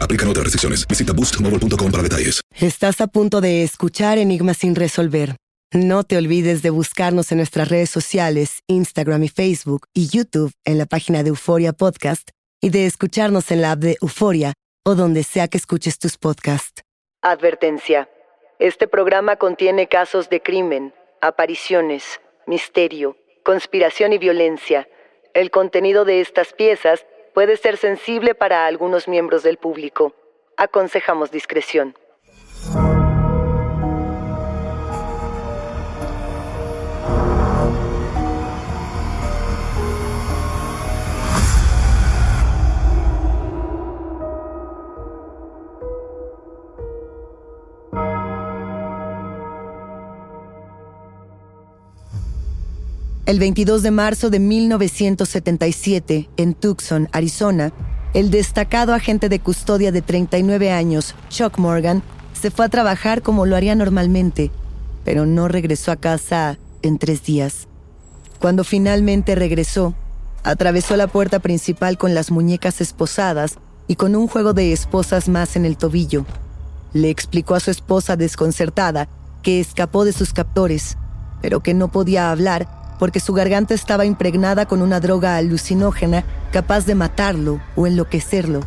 [0.00, 0.86] Aplican otras restricciones.
[0.86, 2.40] Visita boostmobile.com para detalles.
[2.54, 5.36] Estás a punto de escuchar Enigmas sin resolver.
[5.72, 10.78] No te olvides de buscarnos en nuestras redes sociales, Instagram y Facebook y YouTube en
[10.78, 14.52] la página de Euforia Podcast y de escucharnos en la app de Euforia
[14.84, 16.82] o donde sea que escuches tus podcasts.
[17.22, 18.08] Advertencia.
[18.58, 24.88] Este programa contiene casos de crimen, apariciones, misterio, conspiración y violencia.
[25.34, 30.14] El contenido de estas piezas puede ser sensible para algunos miembros del público.
[30.56, 31.94] Aconsejamos discreción.
[53.30, 57.72] El 22 de marzo de 1977, en Tucson, Arizona,
[58.12, 62.02] el destacado agente de custodia de 39 años, Chuck Morgan,
[62.32, 64.50] se fue a trabajar como lo haría normalmente,
[65.04, 67.68] pero no regresó a casa en tres días.
[68.40, 69.94] Cuando finalmente regresó,
[70.42, 75.54] atravesó la puerta principal con las muñecas esposadas y con un juego de esposas más
[75.54, 76.26] en el tobillo.
[76.92, 79.08] Le explicó a su esposa desconcertada
[79.44, 80.98] que escapó de sus captores,
[81.40, 86.22] pero que no podía hablar porque su garganta estaba impregnada con una droga alucinógena
[86.52, 88.60] capaz de matarlo o enloquecerlo.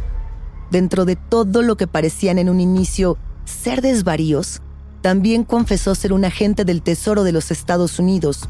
[0.72, 4.64] Dentro de todo lo que parecían en un inicio ser desvaríos,
[5.02, 8.50] también confesó ser un agente del Tesoro de los Estados Unidos.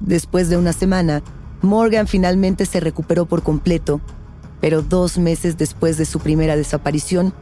[0.00, 1.22] Después de una semana,
[1.60, 4.00] Morgan finalmente se recuperó por completo,
[4.60, 7.32] pero dos meses después de su primera desaparición,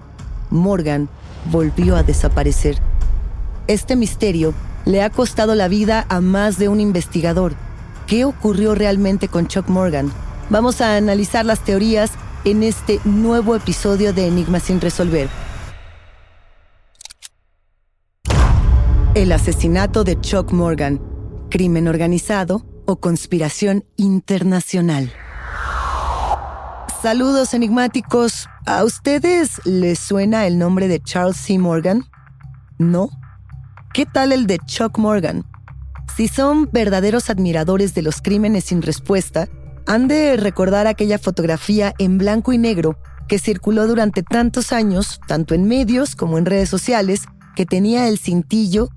[0.50, 1.08] Morgan
[1.50, 2.76] volvió a desaparecer.
[3.68, 4.52] Este misterio
[4.84, 7.54] le ha costado la vida a más de un investigador.
[8.10, 10.12] ¿Qué ocurrió realmente con Chuck Morgan?
[10.48, 12.10] Vamos a analizar las teorías
[12.44, 15.28] en este nuevo episodio de Enigmas sin resolver.
[19.14, 21.00] El asesinato de Chuck Morgan,
[21.50, 25.12] crimen organizado o conspiración internacional.
[27.00, 28.48] Saludos enigmáticos.
[28.66, 31.60] ¿A ustedes les suena el nombre de Charles C.
[31.60, 32.02] Morgan?
[32.76, 33.08] ¿No?
[33.94, 35.44] ¿Qué tal el de Chuck Morgan?
[36.16, 39.48] Si son verdaderos admiradores de los crímenes sin respuesta,
[39.86, 42.98] han de recordar aquella fotografía en blanco y negro
[43.28, 48.18] que circuló durante tantos años, tanto en medios como en redes sociales, que tenía el
[48.18, 48.88] cintillo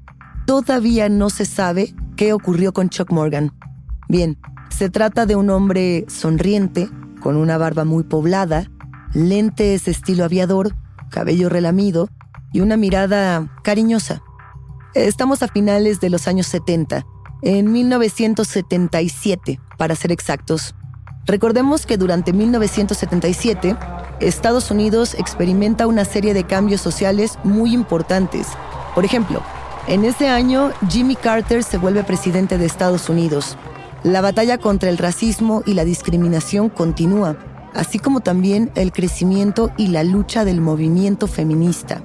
[0.46, 3.54] Todavía no se sabe qué ocurrió con Chuck Morgan.
[4.10, 4.38] Bien,
[4.70, 6.90] se trata de un hombre sonriente,
[7.22, 8.70] con una barba muy poblada,
[9.14, 10.76] lentes estilo aviador,
[11.10, 12.10] cabello relamido
[12.52, 14.22] y una mirada cariñosa.
[14.96, 17.04] Estamos a finales de los años 70,
[17.42, 20.76] en 1977, para ser exactos.
[21.26, 23.76] Recordemos que durante 1977,
[24.20, 28.50] Estados Unidos experimenta una serie de cambios sociales muy importantes.
[28.94, 29.42] Por ejemplo,
[29.88, 33.58] en ese año, Jimmy Carter se vuelve presidente de Estados Unidos.
[34.04, 37.38] La batalla contra el racismo y la discriminación continúa,
[37.74, 42.04] así como también el crecimiento y la lucha del movimiento feminista.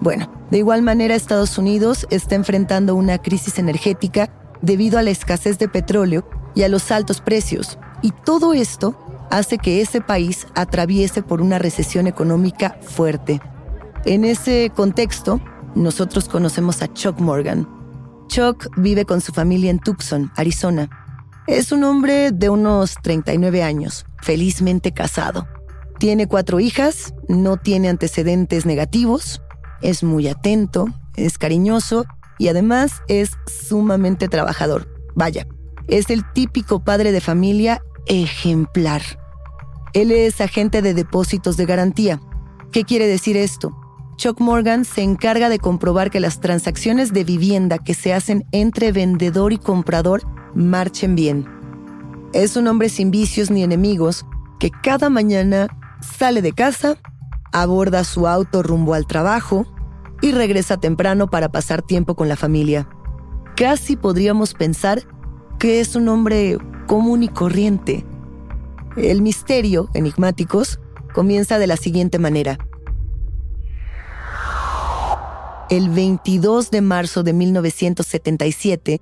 [0.00, 4.30] Bueno, de igual manera Estados Unidos está enfrentando una crisis energética
[4.62, 8.96] debido a la escasez de petróleo y a los altos precios, y todo esto
[9.30, 13.40] hace que ese país atraviese por una recesión económica fuerte.
[14.04, 15.40] En ese contexto,
[15.74, 17.68] nosotros conocemos a Chuck Morgan.
[18.28, 20.88] Chuck vive con su familia en Tucson, Arizona.
[21.46, 25.46] Es un hombre de unos 39 años, felizmente casado.
[25.98, 29.42] Tiene cuatro hijas, no tiene antecedentes negativos,
[29.82, 32.04] es muy atento, es cariñoso
[32.38, 34.88] y además es sumamente trabajador.
[35.14, 35.46] Vaya,
[35.88, 39.02] es el típico padre de familia ejemplar.
[39.92, 42.20] Él es agente de depósitos de garantía.
[42.72, 43.74] ¿Qué quiere decir esto?
[44.16, 48.92] Chuck Morgan se encarga de comprobar que las transacciones de vivienda que se hacen entre
[48.92, 50.22] vendedor y comprador
[50.54, 51.46] marchen bien.
[52.32, 54.26] Es un hombre sin vicios ni enemigos
[54.58, 55.68] que cada mañana
[56.00, 56.96] sale de casa,
[57.52, 59.66] aborda su auto rumbo al trabajo
[60.22, 62.88] y regresa temprano para pasar tiempo con la familia.
[63.56, 65.02] Casi podríamos pensar
[65.58, 68.04] que es un hombre común y corriente.
[68.96, 70.80] El misterio, enigmáticos,
[71.14, 72.58] comienza de la siguiente manera.
[75.68, 79.00] El 22 de marzo de 1977,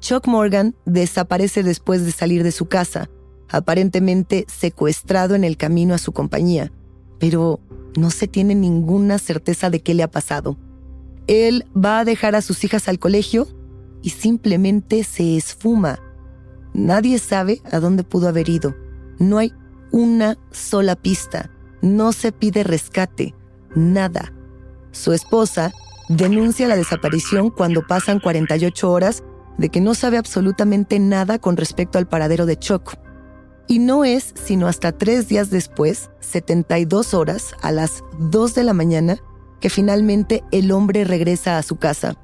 [0.00, 3.08] Chuck Morgan desaparece después de salir de su casa,
[3.48, 6.70] aparentemente secuestrado en el camino a su compañía,
[7.22, 7.60] pero
[7.96, 10.58] no se tiene ninguna certeza de qué le ha pasado.
[11.28, 13.46] Él va a dejar a sus hijas al colegio
[14.02, 16.00] y simplemente se esfuma.
[16.74, 18.74] Nadie sabe a dónde pudo haber ido.
[19.20, 19.52] No hay
[19.92, 21.48] una sola pista.
[21.80, 23.36] No se pide rescate.
[23.76, 24.32] Nada.
[24.90, 25.72] Su esposa
[26.08, 29.22] denuncia la desaparición cuando pasan 48 horas
[29.58, 32.96] de que no sabe absolutamente nada con respecto al paradero de Chuck.
[33.66, 38.74] Y no es sino hasta tres días después, 72 horas, a las 2 de la
[38.74, 39.18] mañana,
[39.60, 42.16] que finalmente el hombre regresa a su casa.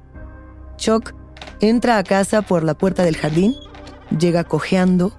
[0.77, 1.13] Chuck
[1.61, 3.55] entra a casa por la puerta del jardín,
[4.17, 5.13] llega cojeando,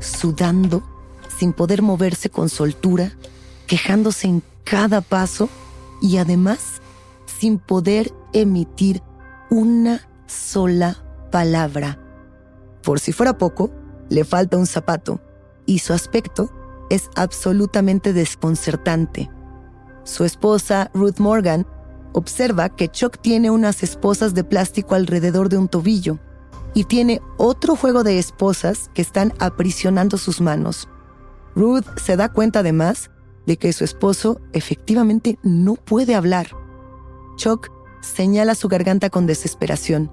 [0.00, 0.82] sudando,
[1.38, 3.12] sin poder moverse con soltura,
[3.66, 5.48] quejándose en cada paso
[6.00, 6.80] y además
[7.38, 9.02] sin poder emitir
[9.50, 11.98] una sola palabra.
[12.82, 13.70] Por si fuera poco,
[14.08, 15.20] le falta un zapato
[15.66, 16.50] y su aspecto
[16.90, 19.30] es absolutamente desconcertante.
[20.04, 21.66] Su esposa, Ruth Morgan,
[22.12, 26.18] observa que Chuck tiene unas esposas de plástico alrededor de un tobillo
[26.74, 30.88] y tiene otro juego de esposas que están aprisionando sus manos.
[31.54, 33.10] Ruth se da cuenta además
[33.46, 36.48] de que su esposo efectivamente no puede hablar.
[37.36, 37.70] Chuck
[38.00, 40.10] señala su garganta con desesperación.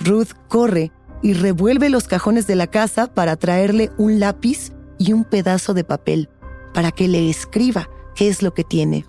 [0.00, 5.24] Ruth corre y revuelve los cajones de la casa para traerle un lápiz y un
[5.24, 6.28] pedazo de papel
[6.74, 9.06] para que le escriba qué es lo que tiene.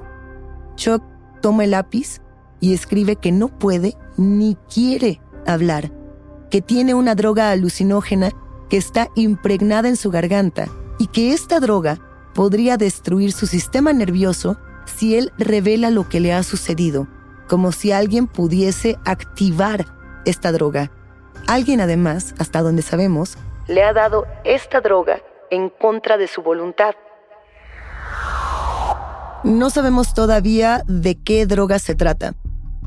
[0.75, 1.03] Chuck
[1.41, 2.21] toma el lápiz
[2.61, 5.91] y escribe que no puede ni quiere hablar,
[6.49, 8.31] que tiene una droga alucinógena
[8.69, 11.99] que está impregnada en su garganta y que esta droga
[12.33, 17.09] podría destruir su sistema nervioso si él revela lo que le ha sucedido,
[17.49, 19.87] como si alguien pudiese activar
[20.23, 20.89] esta droga.
[21.47, 23.37] Alguien además, hasta donde sabemos,
[23.67, 26.95] le ha dado esta droga en contra de su voluntad.
[29.43, 32.33] No sabemos todavía de qué droga se trata.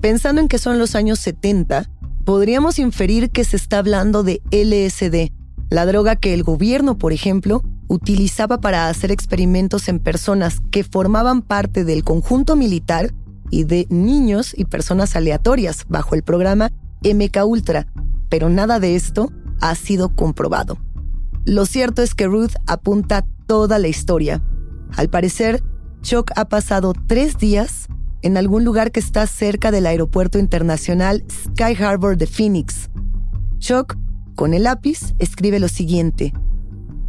[0.01, 1.85] Pensando en que son los años 70,
[2.25, 5.33] podríamos inferir que se está hablando de LSD,
[5.71, 11.43] la droga que el gobierno, por ejemplo, utilizaba para hacer experimentos en personas que formaban
[11.43, 13.13] parte del conjunto militar
[13.51, 16.71] y de niños y personas aleatorias bajo el programa
[17.03, 17.87] MK Ultra,
[18.29, 19.31] pero nada de esto
[19.61, 20.79] ha sido comprobado.
[21.45, 24.43] Lo cierto es que Ruth apunta toda la historia.
[24.97, 25.63] Al parecer,
[26.01, 27.87] Chuck ha pasado tres días
[28.23, 32.89] en algún lugar que está cerca del aeropuerto internacional Sky Harbor de Phoenix.
[33.59, 33.97] Chuck,
[34.35, 36.33] con el lápiz, escribe lo siguiente.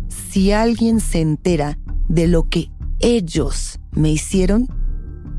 [0.10, 4.68] Si alguien se entera de lo que ellos me hicieron,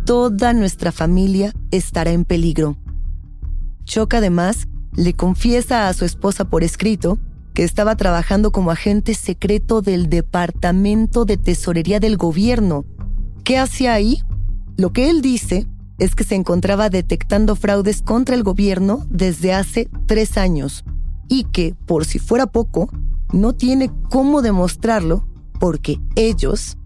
[0.07, 2.79] toda nuestra familia estará en peligro.
[3.85, 7.19] Chuck además le confiesa a su esposa por escrito
[7.57, 12.85] que estaba trabajando como agente secreto del Departamento de Tesorería del Gobierno.
[13.45, 14.21] ¿Qué hacía ahí?
[14.77, 15.67] Lo que él dice
[15.99, 20.85] es que se encontraba detectando fraudes contra el gobierno desde hace tres años
[21.29, 22.91] y que, por si fuera poco,
[23.33, 25.27] no tiene cómo demostrarlo
[25.59, 26.77] porque ellos,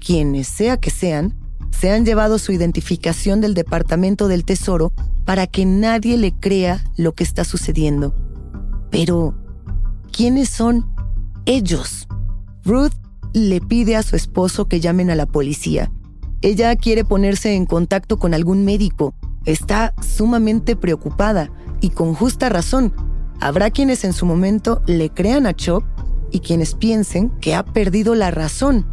[0.00, 1.34] quienes sea que sean,
[1.70, 4.90] se han llevado su identificación del Departamento del Tesoro
[5.26, 8.14] para que nadie le crea lo que está sucediendo.
[8.90, 9.34] Pero,
[10.16, 10.86] ¿Quiénes son
[11.44, 12.06] ellos?
[12.62, 12.92] Ruth
[13.32, 15.90] le pide a su esposo que llamen a la policía.
[16.40, 19.12] Ella quiere ponerse en contacto con algún médico.
[19.44, 22.94] Está sumamente preocupada y con justa razón.
[23.40, 25.84] Habrá quienes en su momento le crean a Chuck
[26.30, 28.86] y quienes piensen que ha perdido la razón.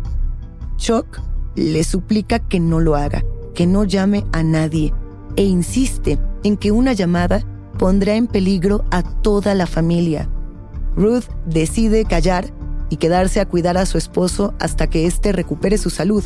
[0.78, 1.22] Chuck
[1.54, 3.24] le suplica que no lo haga,
[3.54, 4.92] que no llame a nadie,
[5.36, 7.46] e insiste en que una llamada
[7.78, 10.28] pondrá en peligro a toda la familia.
[10.96, 12.52] Ruth decide callar
[12.90, 16.24] y quedarse a cuidar a su esposo hasta que éste recupere su salud.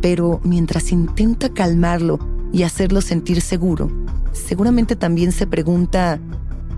[0.00, 2.18] Pero mientras intenta calmarlo
[2.52, 3.90] y hacerlo sentir seguro,
[4.32, 6.18] seguramente también se pregunta,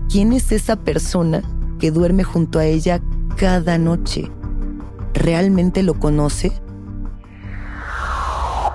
[0.09, 1.41] ¿quién es esa persona
[1.79, 3.01] que duerme junto a ella
[3.35, 4.31] cada noche?
[5.13, 6.51] ¿Realmente lo conoce?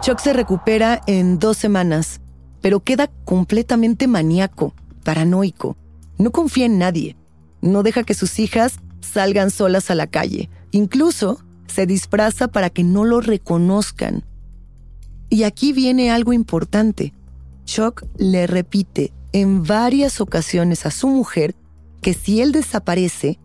[0.00, 2.20] Chuck se recupera en dos semanas,
[2.60, 5.76] pero queda completamente maníaco, paranoico.
[6.18, 7.16] No confía en nadie.
[7.62, 10.50] No deja que sus hijas salgan solas a la calle.
[10.72, 14.24] Incluso se disfraza para que no lo reconozcan.
[15.30, 17.14] Y aquí viene algo importante.
[17.64, 21.54] Chuck le repite en varias ocasiones a su mujer
[22.02, 23.38] que si él desaparece,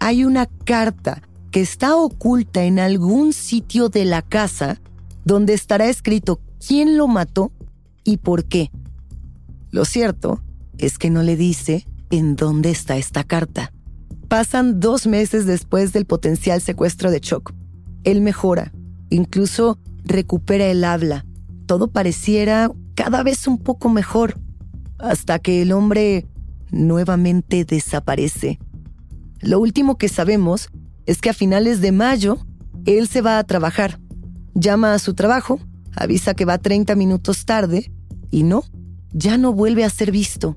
[0.00, 4.80] hay una carta que está oculta en algún sitio de la casa
[5.24, 7.52] donde estará escrito quién lo mató
[8.04, 8.70] y por qué.
[9.70, 10.42] Lo cierto
[10.78, 13.72] es que no le dice en dónde está esta carta.
[14.28, 17.52] Pasan dos meses después del potencial secuestro de Chuck.
[18.04, 18.72] Él mejora,
[19.08, 21.24] incluso recupera el habla.
[21.66, 24.38] Todo pareciera cada vez un poco mejor,
[24.98, 26.26] hasta que el hombre
[26.70, 28.58] nuevamente desaparece.
[29.40, 30.68] Lo último que sabemos
[31.06, 32.38] es que a finales de mayo,
[32.84, 33.98] él se va a trabajar.
[34.54, 35.60] Llama a su trabajo,
[35.96, 37.90] avisa que va 30 minutos tarde
[38.30, 38.62] y no,
[39.12, 40.56] ya no vuelve a ser visto.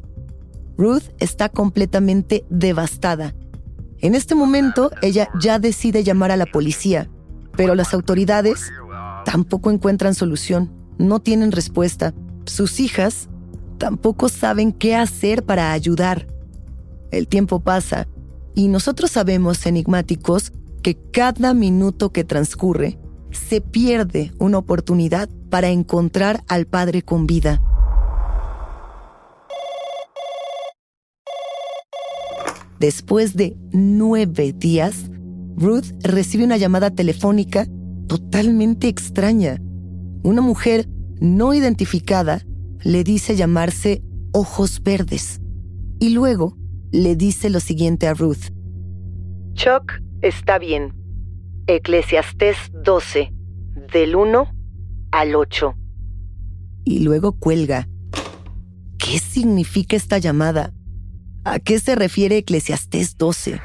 [0.78, 3.34] Ruth está completamente devastada
[4.04, 7.10] en este momento, ella ya decide llamar a la policía,
[7.56, 8.70] pero las autoridades
[9.24, 12.14] tampoco encuentran solución, no tienen respuesta.
[12.44, 13.30] Sus hijas
[13.78, 16.28] tampoco saben qué hacer para ayudar.
[17.12, 18.10] El tiempo pasa
[18.54, 20.52] y nosotros sabemos, enigmáticos,
[20.82, 23.00] que cada minuto que transcurre
[23.32, 27.62] se pierde una oportunidad para encontrar al padre con vida.
[32.84, 35.10] Después de nueve días,
[35.56, 37.66] Ruth recibe una llamada telefónica
[38.10, 39.62] totalmente extraña.
[40.22, 40.90] Una mujer
[41.22, 42.42] no identificada
[42.84, 45.40] le dice llamarse Ojos Verdes
[46.02, 46.58] y luego
[46.92, 48.52] le dice lo siguiente a Ruth.
[49.54, 50.94] Chuck está bien.
[51.68, 53.34] Eclesiastés 12,
[53.94, 54.46] del 1
[55.14, 55.74] al 8.
[56.84, 57.88] Y luego cuelga.
[58.98, 60.74] ¿Qué significa esta llamada?
[61.46, 63.60] ¿A qué se refiere Eclesiastés 12?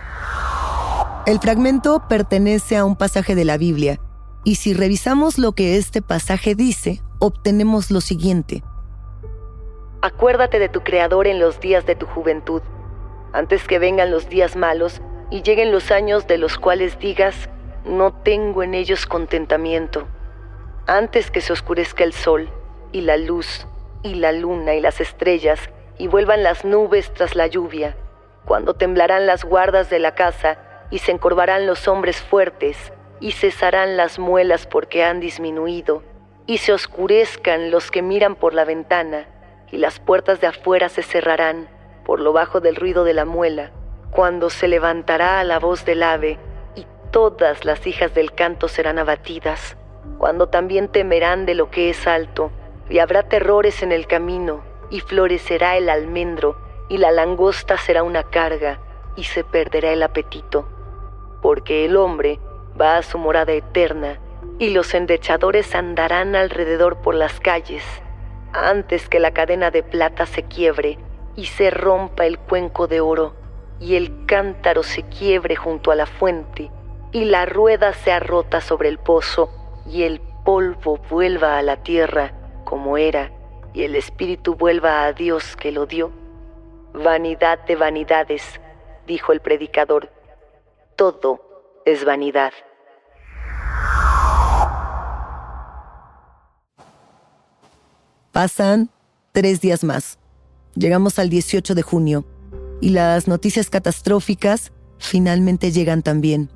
[1.26, 4.00] El fragmento pertenece a un pasaje de la Biblia,
[4.42, 8.64] y si revisamos lo que este pasaje dice, obtenemos lo siguiente.
[10.02, 12.62] Acuérdate de tu Creador en los días de tu juventud,
[13.32, 17.48] antes que vengan los días malos y lleguen los años de los cuales digas,
[17.84, 20.08] no tengo en ellos contentamiento,
[20.88, 22.50] antes que se oscurezca el sol
[22.90, 23.68] y la luz
[24.02, 25.60] y la luna y las estrellas,
[25.98, 27.96] y vuelvan las nubes tras la lluvia,
[28.44, 30.58] cuando temblarán las guardas de la casa
[30.90, 36.02] y se encorvarán los hombres fuertes y cesarán las muelas porque han disminuido
[36.46, 39.26] y se oscurezcan los que miran por la ventana
[39.70, 41.68] y las puertas de afuera se cerrarán
[42.06, 43.70] por lo bajo del ruido de la muela,
[44.10, 46.38] cuando se levantará a la voz del ave
[46.74, 49.76] y todas las hijas del canto serán abatidas,
[50.16, 52.50] cuando también temerán de lo que es alto
[52.88, 56.56] y habrá terrores en el camino y florecerá el almendro,
[56.88, 58.80] y la langosta será una carga,
[59.16, 60.68] y se perderá el apetito,
[61.42, 62.38] porque el hombre
[62.80, 64.18] va a su morada eterna,
[64.58, 67.84] y los endechadores andarán alrededor por las calles,
[68.52, 70.98] antes que la cadena de plata se quiebre
[71.36, 73.34] y se rompa el cuenco de oro,
[73.80, 76.70] y el cántaro se quiebre junto a la fuente,
[77.12, 79.50] y la rueda sea rota sobre el pozo,
[79.86, 82.32] y el polvo vuelva a la tierra
[82.64, 83.32] como era
[83.78, 86.10] y el espíritu vuelva a Dios que lo dio?
[86.92, 88.42] Vanidad de vanidades,
[89.06, 90.10] dijo el predicador,
[90.96, 92.50] todo es vanidad.
[98.32, 98.90] Pasan
[99.30, 100.18] tres días más.
[100.74, 102.24] Llegamos al 18 de junio
[102.80, 106.50] y las noticias catastróficas finalmente llegan también.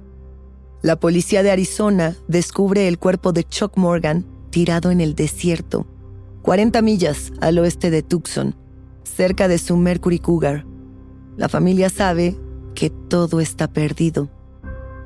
[0.83, 5.87] La policía de Arizona descubre el cuerpo de Chuck Morgan tirado en el desierto
[6.43, 8.55] 40 millas al oeste de Tucson,
[9.05, 10.67] cerca de su Mercury Cougar.
[11.37, 12.37] La familia sabe
[12.75, 14.29] que todo está perdido,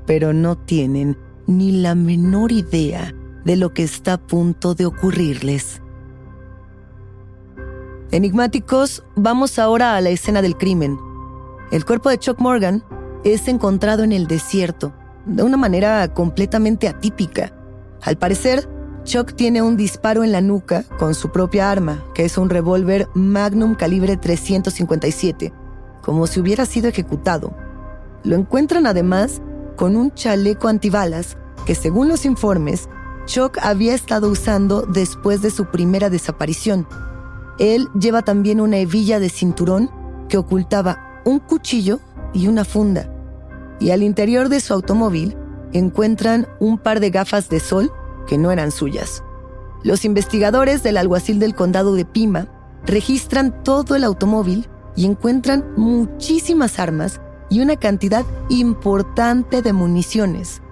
[0.06, 3.14] pero no tienen ni la menor idea
[3.44, 5.82] de lo que está a punto de ocurrirles.
[8.10, 10.98] Enigmáticos, vamos ahora a la escena del crimen.
[11.70, 12.82] El cuerpo de Chuck Morgan
[13.24, 14.94] es encontrado en el desierto,
[15.26, 17.52] de una manera completamente atípica.
[18.02, 18.68] Al parecer,
[19.06, 23.08] Chuck tiene un disparo en la nuca con su propia arma, que es un revólver
[23.14, 25.52] Magnum calibre 357,
[26.02, 27.56] como si hubiera sido ejecutado.
[28.24, 29.40] Lo encuentran además
[29.76, 31.36] con un chaleco antibalas
[31.66, 32.88] que según los informes,
[33.26, 36.88] Chuck había estado usando después de su primera desaparición.
[37.60, 39.88] Él lleva también una hebilla de cinturón
[40.28, 42.00] que ocultaba un cuchillo
[42.34, 43.08] y una funda.
[43.78, 45.36] Y al interior de su automóvil
[45.72, 47.92] encuentran un par de gafas de sol
[48.26, 49.22] que no eran suyas.
[49.82, 52.48] Los investigadores del alguacil del condado de Pima
[52.84, 60.62] registran todo el automóvil y encuentran muchísimas armas y una cantidad importante de municiones.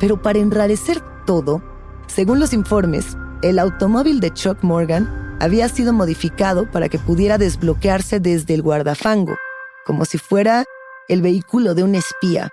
[0.00, 1.62] Pero para enrarecer todo,
[2.06, 8.20] según los informes, el automóvil de Chuck Morgan había sido modificado para que pudiera desbloquearse
[8.20, 9.36] desde el guardafango,
[9.84, 10.64] como si fuera
[11.08, 12.50] el vehículo de un espía.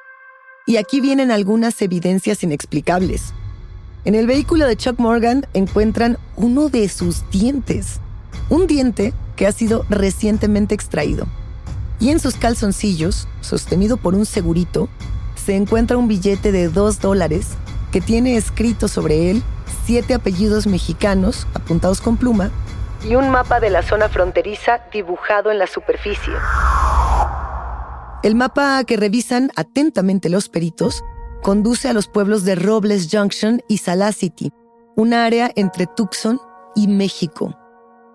[0.66, 3.34] Y aquí vienen algunas evidencias inexplicables.
[4.04, 8.00] En el vehículo de Chuck Morgan encuentran uno de sus dientes,
[8.50, 11.28] un diente que ha sido recientemente extraído.
[12.00, 14.90] Y en sus calzoncillos, sostenido por un segurito,
[15.36, 17.50] se encuentra un billete de dos dólares
[17.92, 19.44] que tiene escrito sobre él
[19.86, 22.50] siete apellidos mexicanos apuntados con pluma
[23.08, 26.34] y un mapa de la zona fronteriza dibujado en la superficie.
[28.24, 31.04] El mapa que revisan atentamente los peritos
[31.42, 34.52] conduce a los pueblos de Robles Junction y Salah City,
[34.96, 36.40] un área entre Tucson
[36.76, 37.58] y México.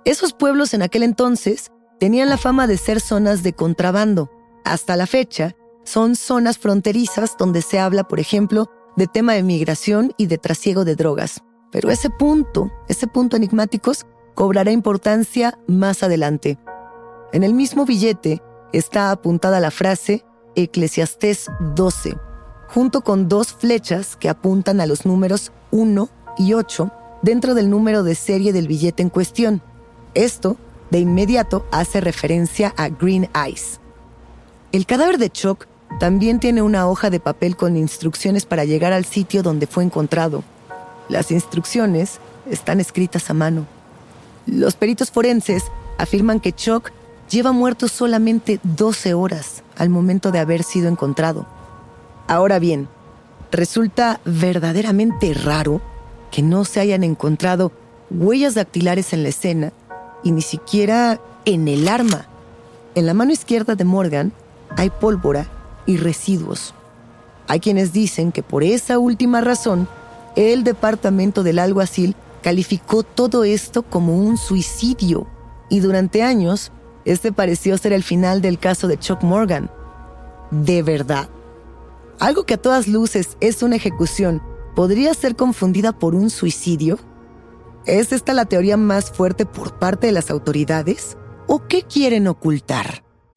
[0.04, 4.30] Esos pueblos en aquel entonces tenían la fama de ser zonas de contrabando.
[4.64, 10.12] Hasta la fecha, son zonas fronterizas donde se habla, por ejemplo, de tema de migración
[10.16, 11.42] y de trasiego de drogas.
[11.72, 16.58] Pero ese punto, ese punto enigmáticos, cobrará importancia más adelante.
[17.32, 18.42] En el mismo billete
[18.72, 22.16] está apuntada la frase Eclesiastés 12,
[22.68, 26.08] junto con dos flechas que apuntan a los números 1
[26.38, 26.90] y 8
[27.22, 29.62] dentro del número de serie del billete en cuestión.
[30.14, 30.56] Esto,
[30.90, 33.80] de inmediato, hace referencia a Green Eyes.
[34.72, 35.66] El cadáver de Chuck
[36.00, 40.44] también tiene una hoja de papel con instrucciones para llegar al sitio donde fue encontrado.
[41.08, 42.18] Las instrucciones
[42.50, 43.66] están escritas a mano.
[44.46, 45.64] Los peritos forenses
[45.98, 46.90] afirman que Chuck
[47.30, 51.46] lleva muerto solamente 12 horas al momento de haber sido encontrado.
[52.28, 52.88] Ahora bien,
[53.50, 55.80] resulta verdaderamente raro
[56.30, 57.72] que no se hayan encontrado
[58.10, 59.72] huellas dactilares en la escena
[60.24, 62.26] y ni siquiera en el arma.
[62.94, 64.32] En la mano izquierda de Morgan
[64.76, 65.46] hay pólvora
[65.86, 66.74] y residuos.
[67.48, 69.88] Hay quienes dicen que por esa última razón,
[70.34, 75.26] el departamento del alguacil calificó todo esto como un suicidio
[75.70, 76.72] y durante años
[77.04, 79.70] este pareció ser el final del caso de Chuck Morgan.
[80.50, 81.28] De verdad.
[82.18, 84.42] Algo que a todas luces es una ejecución,
[84.74, 86.98] ¿podría ser confundida por un suicidio?
[87.84, 91.16] ¿Es esta la teoría más fuerte por parte de las autoridades?
[91.46, 93.05] ¿O qué quieren ocultar?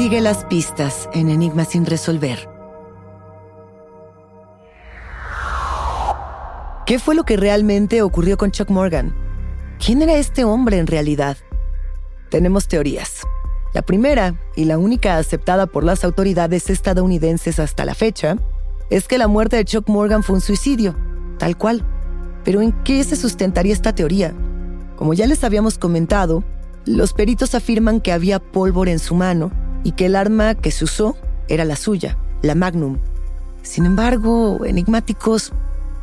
[0.00, 2.48] Sigue las pistas en Enigma sin resolver.
[6.86, 9.14] ¿Qué fue lo que realmente ocurrió con Chuck Morgan?
[9.78, 11.36] ¿Quién era este hombre en realidad?
[12.30, 13.26] Tenemos teorías.
[13.74, 18.38] La primera, y la única aceptada por las autoridades estadounidenses hasta la fecha,
[18.88, 20.96] es que la muerte de Chuck Morgan fue un suicidio,
[21.38, 21.84] tal cual.
[22.42, 24.32] Pero ¿en qué se sustentaría esta teoría?
[24.96, 26.42] Como ya les habíamos comentado,
[26.86, 30.84] los peritos afirman que había pólvora en su mano y que el arma que se
[30.84, 31.16] usó
[31.48, 32.98] era la suya, la Magnum.
[33.62, 35.52] Sin embargo, enigmáticos,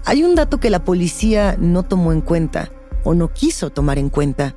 [0.05, 2.71] hay un dato que la policía no tomó en cuenta
[3.03, 4.55] o no quiso tomar en cuenta,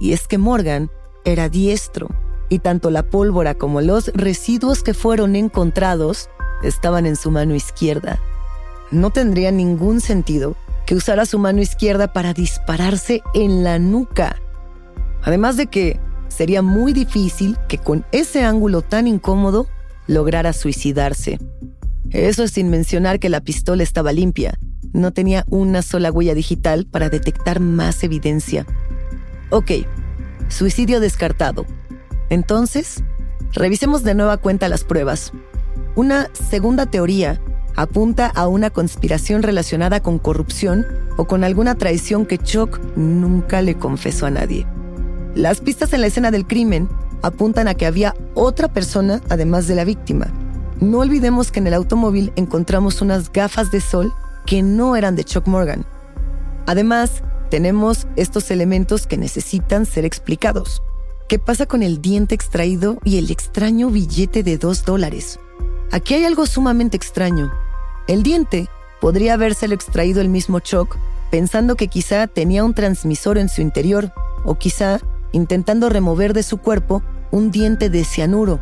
[0.00, 0.90] y es que Morgan
[1.24, 2.08] era diestro
[2.48, 6.30] y tanto la pólvora como los residuos que fueron encontrados
[6.62, 8.18] estaban en su mano izquierda.
[8.90, 14.36] No tendría ningún sentido que usara su mano izquierda para dispararse en la nuca.
[15.22, 16.00] Además de que
[16.38, 19.66] sería muy difícil que con ese ángulo tan incómodo
[20.06, 21.40] lograra suicidarse.
[22.10, 24.56] Eso sin mencionar que la pistola estaba limpia.
[24.92, 28.66] No tenía una sola huella digital para detectar más evidencia.
[29.50, 29.72] Ok,
[30.48, 31.66] suicidio descartado.
[32.30, 33.02] Entonces,
[33.52, 35.32] revisemos de nueva cuenta las pruebas.
[35.96, 37.40] Una segunda teoría
[37.74, 43.74] apunta a una conspiración relacionada con corrupción o con alguna traición que Chuck nunca le
[43.74, 44.68] confesó a nadie.
[45.38, 46.88] Las pistas en la escena del crimen
[47.22, 50.26] apuntan a que había otra persona además de la víctima.
[50.80, 54.12] No olvidemos que en el automóvil encontramos unas gafas de sol
[54.46, 55.86] que no eran de Chuck Morgan.
[56.66, 57.22] Además,
[57.52, 60.82] tenemos estos elementos que necesitan ser explicados.
[61.28, 65.38] ¿Qué pasa con el diente extraído y el extraño billete de dos dólares?
[65.92, 67.52] Aquí hay algo sumamente extraño.
[68.08, 68.66] El diente
[69.00, 70.96] podría habérselo extraído el mismo Chuck,
[71.30, 74.12] pensando que quizá tenía un transmisor en su interior,
[74.44, 75.00] o quizá
[75.32, 78.60] intentando remover de su cuerpo un diente de cianuro,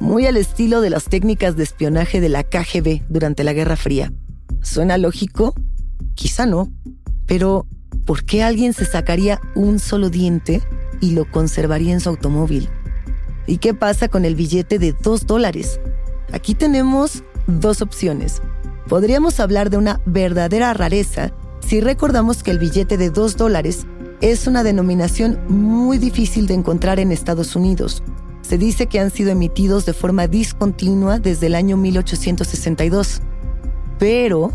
[0.00, 4.12] muy al estilo de las técnicas de espionaje de la KGB durante la Guerra Fría.
[4.62, 5.54] ¿Suena lógico?
[6.14, 6.72] Quizá no,
[7.26, 7.66] pero
[8.04, 10.62] ¿por qué alguien se sacaría un solo diente
[11.00, 12.68] y lo conservaría en su automóvil?
[13.46, 15.80] ¿Y qué pasa con el billete de dos dólares?
[16.32, 18.42] Aquí tenemos dos opciones.
[18.88, 23.86] Podríamos hablar de una verdadera rareza si recordamos que el billete de dos dólares
[24.20, 28.02] es una denominación muy difícil de encontrar en Estados Unidos.
[28.42, 33.20] Se dice que han sido emitidos de forma discontinua desde el año 1862.
[33.98, 34.52] Pero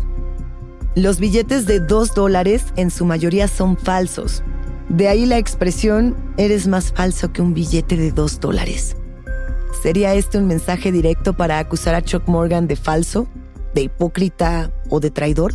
[0.94, 4.42] los billetes de dos dólares en su mayoría son falsos.
[4.88, 8.96] De ahí la expresión, eres más falso que un billete de dos dólares.
[9.82, 13.28] ¿Sería este un mensaje directo para acusar a Chuck Morgan de falso?
[13.74, 15.54] de hipócrita o de traidor?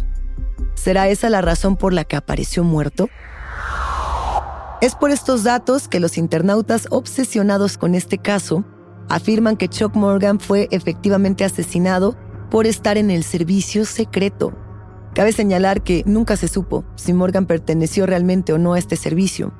[0.76, 3.10] ¿Será esa la razón por la que apareció muerto?
[4.82, 8.64] Es por estos datos que los internautas obsesionados con este caso
[9.10, 12.16] afirman que Chuck Morgan fue efectivamente asesinado
[12.50, 14.54] por estar en el servicio secreto.
[15.14, 19.52] Cabe señalar que nunca se supo si Morgan perteneció realmente o no a este servicio,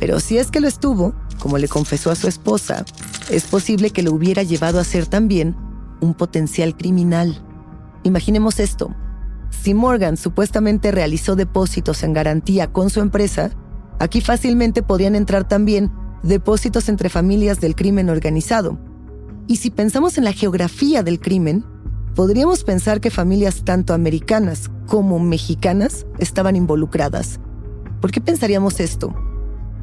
[0.00, 2.84] pero si es que lo estuvo, como le confesó a su esposa,
[3.30, 5.54] es posible que lo hubiera llevado a ser también
[6.00, 7.44] un potencial criminal.
[8.02, 8.92] Imaginemos esto.
[9.50, 13.52] Si Morgan supuestamente realizó depósitos en garantía con su empresa,
[13.98, 15.90] aquí fácilmente podían entrar también
[16.22, 18.78] depósitos entre familias del crimen organizado.
[19.46, 21.64] Y si pensamos en la geografía del crimen,
[22.14, 27.40] podríamos pensar que familias tanto americanas como mexicanas estaban involucradas.
[28.00, 29.14] ¿Por qué pensaríamos esto?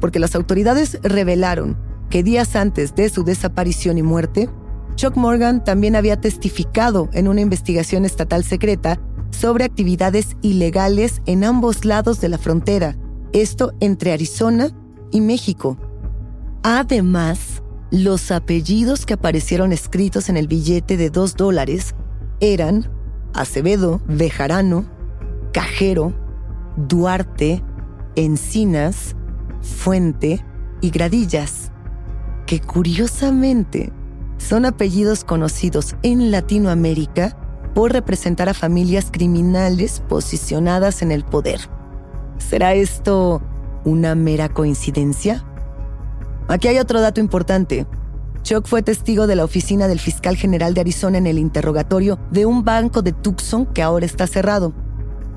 [0.00, 1.76] Porque las autoridades revelaron
[2.10, 4.48] que días antes de su desaparición y muerte,
[4.96, 11.84] Chuck Morgan también había testificado en una investigación estatal secreta sobre actividades ilegales en ambos
[11.84, 12.96] lados de la frontera,
[13.32, 14.70] esto entre Arizona
[15.10, 15.78] y México.
[16.62, 21.94] Además, los apellidos que aparecieron escritos en el billete de dos dólares
[22.40, 22.90] eran
[23.34, 24.86] Acevedo, Bejarano,
[25.52, 26.14] Cajero,
[26.76, 27.62] Duarte,
[28.16, 29.16] Encinas,
[29.60, 30.44] Fuente
[30.80, 31.70] y Gradillas,
[32.46, 33.92] que curiosamente
[34.38, 37.36] son apellidos conocidos en Latinoamérica
[37.74, 41.60] por representar a familias criminales posicionadas en el poder.
[42.48, 43.40] ¿Será esto
[43.84, 45.44] una mera coincidencia?
[46.48, 47.86] Aquí hay otro dato importante.
[48.42, 52.44] Chuck fue testigo de la oficina del fiscal general de Arizona en el interrogatorio de
[52.44, 54.74] un banco de Tucson que ahora está cerrado.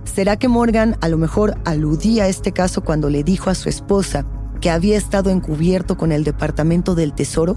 [0.03, 3.69] ¿Será que Morgan a lo mejor aludía a este caso cuando le dijo a su
[3.69, 4.25] esposa
[4.59, 7.55] que había estado encubierto con el Departamento del Tesoro?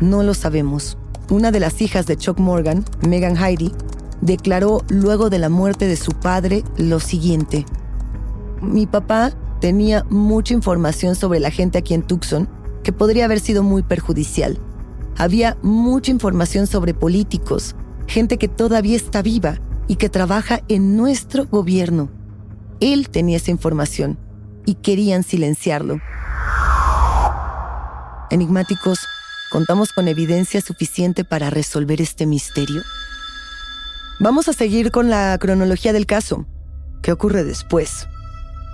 [0.00, 0.98] No lo sabemos.
[1.30, 3.72] Una de las hijas de Chuck Morgan, Megan Heidi,
[4.20, 7.66] declaró luego de la muerte de su padre lo siguiente.
[8.64, 12.48] Mi papá tenía mucha información sobre la gente aquí en Tucson
[12.82, 14.58] que podría haber sido muy perjudicial.
[15.16, 21.46] Había mucha información sobre políticos, gente que todavía está viva y que trabaja en nuestro
[21.46, 22.10] gobierno.
[22.80, 24.18] Él tenía esa información
[24.66, 26.00] y querían silenciarlo.
[28.30, 29.06] Enigmáticos,
[29.54, 32.82] ¿Contamos con evidencia suficiente para resolver este misterio?
[34.18, 36.44] Vamos a seguir con la cronología del caso.
[37.02, 38.08] ¿Qué ocurre después?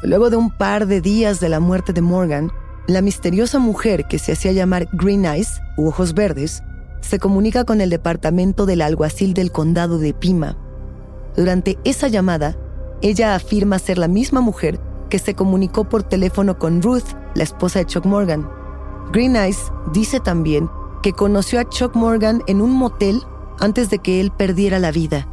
[0.03, 2.51] Luego de un par de días de la muerte de Morgan,
[2.87, 6.63] la misteriosa mujer que se hacía llamar Green Eyes, u Ojos Verdes,
[7.01, 10.57] se comunica con el departamento del alguacil del condado de Pima.
[11.37, 12.57] Durante esa llamada,
[13.03, 17.81] ella afirma ser la misma mujer que se comunicó por teléfono con Ruth, la esposa
[17.81, 18.49] de Chuck Morgan.
[19.13, 20.71] Green Eyes dice también
[21.03, 23.23] que conoció a Chuck Morgan en un motel
[23.59, 25.29] antes de que él perdiera la vida.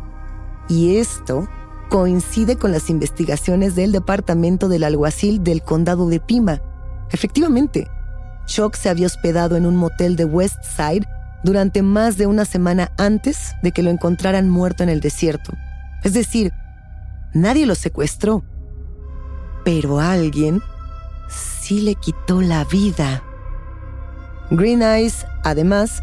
[0.67, 1.47] Y esto
[1.89, 6.61] coincide con las investigaciones del departamento del alguacil del condado de Pima.
[7.11, 7.87] Efectivamente,
[8.45, 11.07] Chuck se había hospedado en un motel de West Side
[11.43, 15.53] durante más de una semana antes de que lo encontraran muerto en el desierto.
[16.03, 16.53] Es decir,
[17.33, 18.43] nadie lo secuestró.
[19.63, 20.61] Pero alguien
[21.29, 23.23] sí le quitó la vida.
[24.49, 26.01] Green Eyes, además,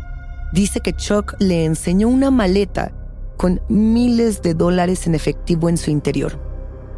[0.52, 2.92] dice que Chuck le enseñó una maleta
[3.36, 6.38] con miles de dólares en efectivo en su interior.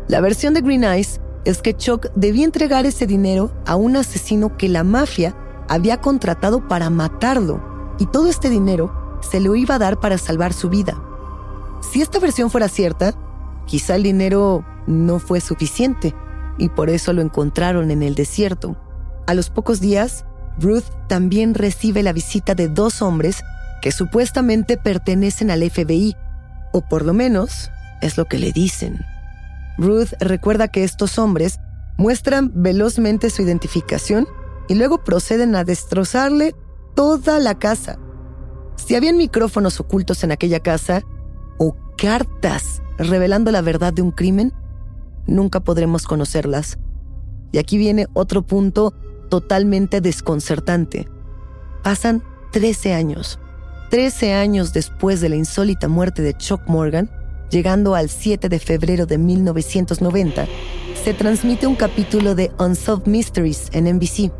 [0.08, 4.56] La versión de Green Eyes es que Chuck debía entregar ese dinero a un asesino
[4.56, 5.36] que la mafia
[5.68, 10.52] había contratado para matarlo y todo este dinero se lo iba a dar para salvar
[10.52, 11.00] su vida.
[11.80, 13.14] Si esta versión fuera cierta,
[13.66, 16.14] quizá el dinero no fue suficiente
[16.58, 18.76] y por eso lo encontraron en el desierto.
[19.26, 20.24] A los pocos días,
[20.58, 23.42] Ruth también recibe la visita de dos hombres
[23.82, 26.16] que supuestamente pertenecen al FBI,
[26.76, 27.70] o por lo menos
[28.02, 29.00] es lo que le dicen.
[29.78, 31.58] Ruth recuerda que estos hombres
[31.96, 34.28] muestran velozmente su identificación
[34.68, 36.54] y luego proceden a destrozarle
[36.94, 37.98] toda la casa.
[38.76, 41.02] Si habían micrófonos ocultos en aquella casa
[41.56, 44.52] o cartas revelando la verdad de un crimen,
[45.26, 46.78] nunca podremos conocerlas.
[47.52, 48.92] Y aquí viene otro punto
[49.30, 51.08] totalmente desconcertante.
[51.82, 53.38] Pasan 13 años.
[53.90, 57.08] 13 años después de la insólita muerte de Chuck Morgan,
[57.50, 60.46] llegando al 7 de febrero de 1990,
[61.04, 64.32] se transmite un capítulo de Unsolved Mysteries en NBC.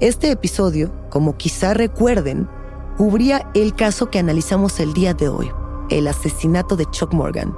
[0.00, 2.48] Este episodio, como quizá recuerden,
[2.96, 5.50] cubría el caso que analizamos el día de hoy,
[5.90, 7.54] el asesinato de Chuck Morgan.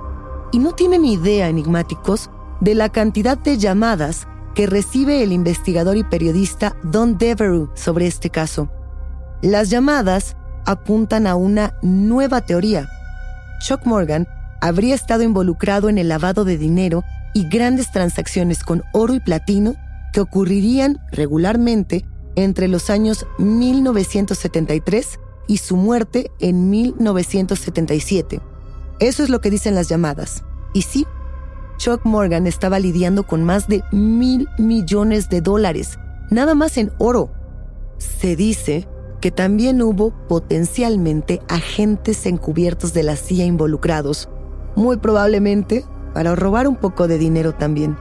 [0.52, 2.30] Y no tienen idea, enigmáticos,
[2.60, 8.30] de la cantidad de llamadas que recibe el investigador y periodista Don Devereux sobre este
[8.30, 8.70] caso.
[9.42, 12.88] Las llamadas apuntan a una nueva teoría.
[13.60, 14.26] Chuck Morgan
[14.60, 17.02] habría estado involucrado en el lavado de dinero
[17.34, 19.74] y grandes transacciones con oro y platino
[20.12, 22.04] que ocurrirían regularmente
[22.36, 28.40] entre los años 1973 y su muerte en 1977.
[29.00, 30.44] Eso es lo que dicen las llamadas.
[30.72, 31.06] Y sí,
[31.78, 35.98] Chuck Morgan estaba lidiando con más de mil millones de dólares,
[36.30, 37.32] nada más en oro.
[37.98, 38.86] Se dice
[39.20, 44.28] que también hubo potencialmente agentes encubiertos de la CIA involucrados,
[44.76, 47.96] muy probablemente para robar un poco de dinero también.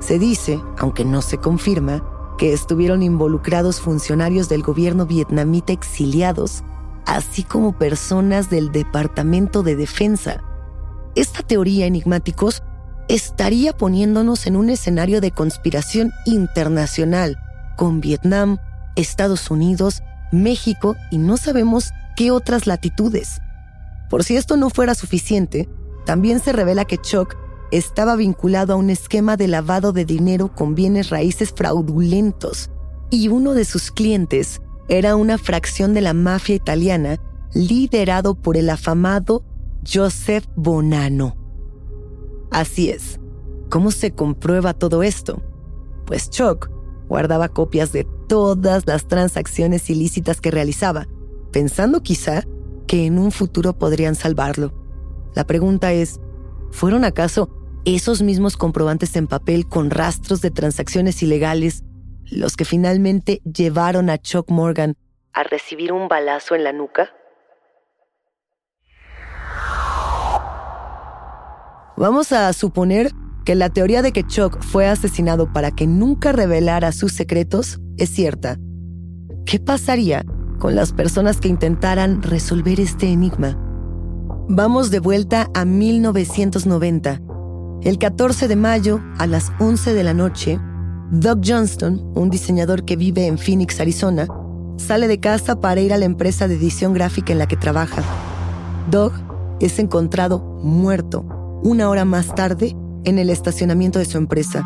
[0.00, 2.02] Se dice, aunque no se confirma,
[2.38, 6.64] que estuvieron involucrados funcionarios del gobierno vietnamita exiliados,
[7.06, 10.42] así como personas del Departamento de Defensa.
[11.14, 12.62] Esta teoría, enigmáticos,
[13.08, 17.36] estaría poniéndonos en un escenario de conspiración internacional
[17.76, 18.58] con Vietnam,
[18.96, 23.40] Estados Unidos, México y no sabemos qué otras latitudes.
[24.08, 25.68] Por si esto no fuera suficiente,
[26.04, 27.36] también se revela que Chuck
[27.70, 32.70] estaba vinculado a un esquema de lavado de dinero con bienes raíces fraudulentos
[33.10, 37.18] y uno de sus clientes era una fracción de la mafia italiana
[37.54, 39.44] liderado por el afamado
[39.86, 41.36] Joseph Bonanno.
[42.50, 43.20] Así es.
[43.68, 45.40] ¿Cómo se comprueba todo esto?
[46.06, 46.68] Pues Chuck
[47.08, 51.08] guardaba copias de todas las transacciones ilícitas que realizaba,
[51.50, 52.44] pensando quizá
[52.86, 54.72] que en un futuro podrían salvarlo.
[55.34, 56.20] La pregunta es,
[56.70, 57.50] ¿fueron acaso
[57.84, 61.82] esos mismos comprobantes en papel con rastros de transacciones ilegales
[62.30, 64.94] los que finalmente llevaron a Chuck Morgan
[65.32, 67.10] a recibir un balazo en la nuca?
[71.96, 73.10] Vamos a suponer
[73.44, 78.10] que la teoría de que Chuck fue asesinado para que nunca revelara sus secretos es
[78.10, 78.58] cierta.
[79.46, 80.24] ¿Qué pasaría
[80.58, 83.58] con las personas que intentaran resolver este enigma?
[84.48, 87.20] Vamos de vuelta a 1990.
[87.82, 90.58] El 14 de mayo, a las 11 de la noche,
[91.10, 94.28] Doug Johnston, un diseñador que vive en Phoenix, Arizona,
[94.76, 98.02] sale de casa para ir a la empresa de edición gráfica en la que trabaja.
[98.90, 99.12] Doug
[99.60, 101.24] es encontrado muerto
[101.62, 104.64] una hora más tarde en el estacionamiento de su empresa.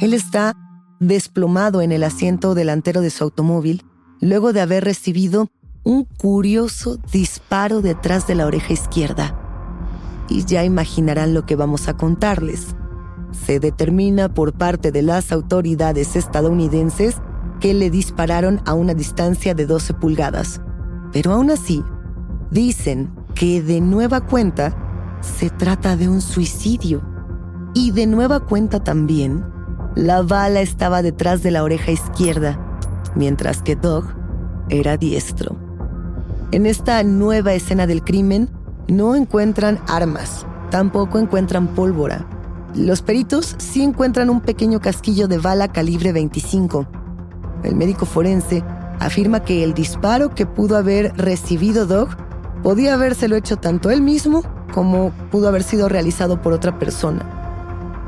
[0.00, 0.56] Él está
[1.00, 3.84] desplomado en el asiento delantero de su automóvil
[4.20, 5.48] luego de haber recibido
[5.82, 9.36] un curioso disparo detrás de la oreja izquierda.
[10.32, 12.76] y ya imaginarán lo que vamos a contarles.
[13.32, 17.16] Se determina por parte de las autoridades estadounidenses
[17.58, 20.60] que le dispararon a una distancia de 12 pulgadas.
[21.12, 21.82] Pero aún así,
[22.52, 27.02] dicen que de nueva cuenta se trata de un suicidio.
[27.74, 29.44] Y de nueva cuenta también,
[29.94, 32.58] la bala estaba detrás de la oreja izquierda,
[33.14, 34.04] mientras que Doug
[34.68, 35.56] era diestro.
[36.52, 38.50] En esta nueva escena del crimen
[38.88, 42.26] no encuentran armas, tampoco encuentran pólvora.
[42.74, 46.88] Los peritos sí encuentran un pequeño casquillo de bala calibre 25.
[47.62, 48.64] El médico forense
[48.98, 52.08] afirma que el disparo que pudo haber recibido Doug
[52.62, 57.39] podía habérselo hecho tanto él mismo como pudo haber sido realizado por otra persona.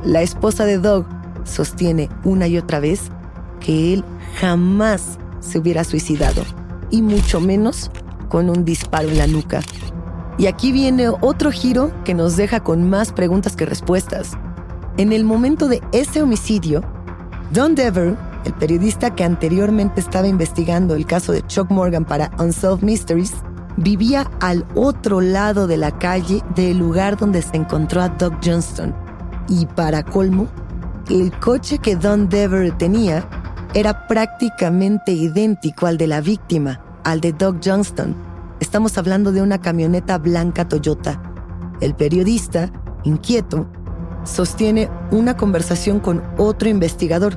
[0.04, 1.06] La esposa de Doug
[1.44, 3.02] sostiene una y otra vez
[3.60, 4.04] que él
[4.40, 6.42] jamás se hubiera suicidado,
[6.90, 7.90] y mucho menos
[8.28, 9.60] con un disparo en la nuca.
[10.38, 14.32] Y aquí viene otro giro que nos deja con más preguntas que respuestas.
[14.96, 16.82] En el momento de ese homicidio,
[17.52, 22.82] Don Dever, el periodista que anteriormente estaba investigando el caso de Chuck Morgan para Unsolved
[22.82, 23.34] Mysteries,
[23.76, 29.01] vivía al otro lado de la calle del lugar donde se encontró a Doug Johnston.
[29.48, 30.48] Y para colmo,
[31.10, 33.28] el coche que Don Dever tenía
[33.74, 38.14] era prácticamente idéntico al de la víctima, al de Doug Johnston.
[38.60, 41.20] Estamos hablando de una camioneta blanca Toyota.
[41.80, 42.70] El periodista,
[43.02, 43.66] inquieto,
[44.24, 47.36] sostiene una conversación con otro investigador.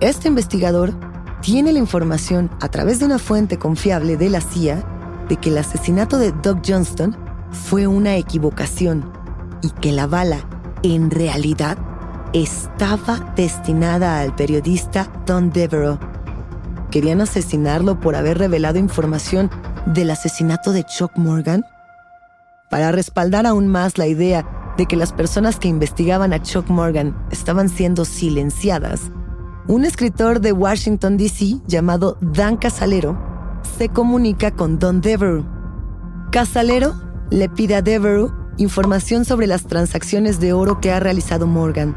[0.00, 0.92] Este investigador
[1.40, 4.84] tiene la información a través de una fuente confiable de la CIA
[5.28, 7.16] de que el asesinato de Doug Johnston
[7.50, 9.10] fue una equivocación
[9.62, 10.38] y que la bala,
[10.82, 11.78] en realidad,
[12.32, 16.00] estaba destinada al periodista Don Devereaux.
[16.90, 19.50] ¿Querían asesinarlo por haber revelado información
[19.86, 21.64] del asesinato de Chuck Morgan?
[22.70, 27.16] Para respaldar aún más la idea de que las personas que investigaban a Chuck Morgan
[27.30, 29.12] estaban siendo silenciadas,
[29.68, 31.60] un escritor de Washington, D.C.
[31.66, 33.16] llamado Dan Casalero
[33.78, 35.46] se comunica con Don Devereaux.
[36.30, 36.94] Casalero
[37.30, 41.96] le pide a Devereaux información sobre las transacciones de oro que ha realizado Morgan.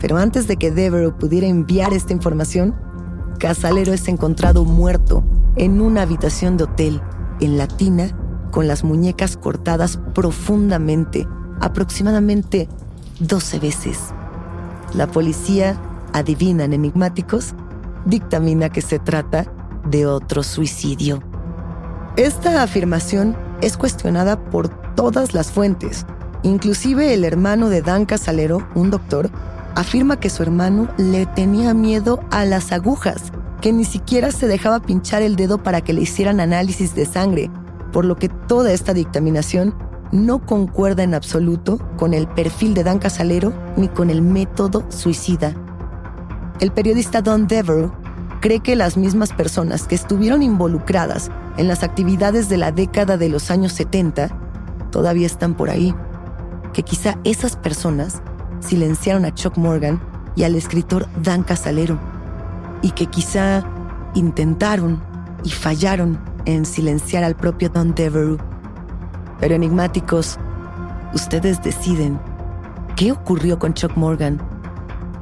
[0.00, 2.74] Pero antes de que Devereaux pudiera enviar esta información,
[3.38, 5.24] Casalero es encontrado muerto
[5.56, 7.00] en una habitación de hotel
[7.40, 8.16] en Latina
[8.50, 11.26] con las muñecas cortadas profundamente,
[11.60, 12.68] aproximadamente
[13.20, 13.98] 12 veces.
[14.94, 15.80] La policía,
[16.12, 17.54] adivinan enigmáticos,
[18.04, 19.46] dictamina que se trata
[19.90, 21.22] de otro suicidio.
[22.16, 26.06] Esta afirmación es cuestionada por todas las fuentes.
[26.42, 29.30] Inclusive el hermano de Dan Casalero, un doctor,
[29.74, 34.80] afirma que su hermano le tenía miedo a las agujas, que ni siquiera se dejaba
[34.80, 37.50] pinchar el dedo para que le hicieran análisis de sangre,
[37.92, 39.74] por lo que toda esta dictaminación
[40.12, 45.54] no concuerda en absoluto con el perfil de Dan Casalero ni con el método suicida.
[46.60, 47.92] El periodista Don Devereaux
[48.40, 53.28] cree que las mismas personas que estuvieron involucradas en las actividades de la década de
[53.28, 54.43] los años 70
[54.94, 55.92] todavía están por ahí,
[56.72, 58.22] que quizá esas personas
[58.60, 60.00] silenciaron a Chuck Morgan
[60.36, 61.98] y al escritor Dan Casalero,
[62.80, 63.64] y que quizá
[64.14, 65.02] intentaron
[65.42, 68.40] y fallaron en silenciar al propio Don Devereaux.
[69.40, 70.38] Pero enigmáticos,
[71.12, 72.20] ustedes deciden
[72.94, 74.40] qué ocurrió con Chuck Morgan,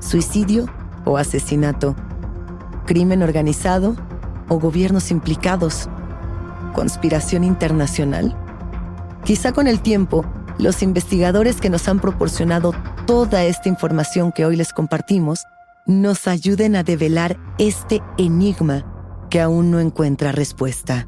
[0.01, 0.67] suicidio
[1.07, 1.97] o asesinato
[2.85, 3.97] crimen organizado
[4.51, 5.89] o gobiernos implicados,
[6.75, 8.37] conspiración internacional.
[9.25, 10.25] Quizá con el tiempo,
[10.59, 12.75] los investigadores que nos han proporcionado
[13.07, 15.45] toda esta información que hoy les compartimos
[15.87, 18.85] nos ayuden a develar este enigma
[19.31, 21.07] que aún no encuentra respuesta.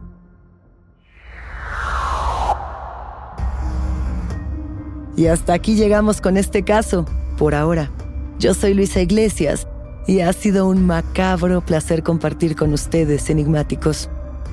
[5.16, 7.90] Y hasta aquí llegamos con este caso, por ahora.
[8.38, 9.66] Yo soy Luisa Iglesias
[10.06, 14.08] y ha sido un macabro placer compartir con ustedes, enigmáticos.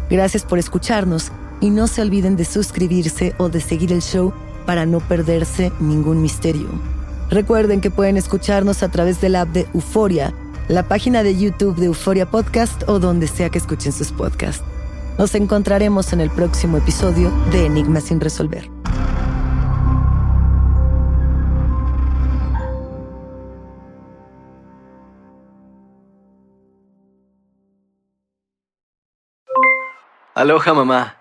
[0.09, 4.33] Gracias por escucharnos y no se olviden de suscribirse o de seguir el show
[4.65, 6.67] para no perderse ningún misterio.
[7.29, 10.33] Recuerden que pueden escucharnos a través del app de Euforia,
[10.67, 14.63] la página de YouTube de Euforia Podcast o donde sea que escuchen sus podcasts.
[15.17, 18.69] Nos encontraremos en el próximo episodio de Enigmas sin resolver.
[30.33, 31.20] Aloha mamá,